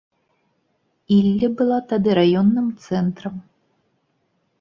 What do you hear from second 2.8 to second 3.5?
цэнтрам.